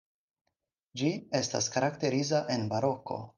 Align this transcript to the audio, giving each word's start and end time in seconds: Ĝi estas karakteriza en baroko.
Ĝi 1.01 1.11
estas 1.41 1.67
karakteriza 1.77 2.41
en 2.57 2.67
baroko. 2.73 3.21